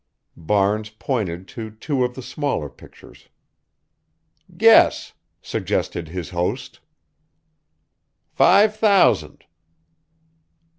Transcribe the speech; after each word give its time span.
Barnes 0.35 0.89
pointed 0.89 1.47
to 1.49 1.69
two 1.69 2.03
of 2.03 2.15
the 2.15 2.23
smaller 2.23 2.69
pictures. 2.69 3.29
"Guess," 4.57 5.13
suggested 5.43 6.07
his 6.07 6.31
host. 6.31 6.79
"Five 8.33 8.75
thousand." 8.75 9.43